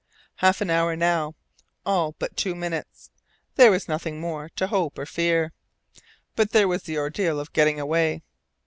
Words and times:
Half 0.37 0.61
an 0.61 0.71
hour 0.71 0.95
now, 0.95 1.35
all 1.85 2.15
but 2.17 2.35
two 2.35 2.55
minutes! 2.55 3.11
There 3.55 3.69
was 3.69 3.87
nothing 3.87 4.19
more 4.19 4.49
to 4.55 4.65
hope 4.65 4.97
or 4.97 5.05
fear. 5.05 5.53
But 6.35 6.53
there 6.53 6.67
was 6.67 6.81
the 6.81 6.97
ordeal 6.97 7.39
of 7.39 7.53
getting 7.53 7.79
away. 7.79 8.23